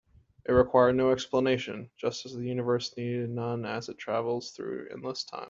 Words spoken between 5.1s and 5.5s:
time.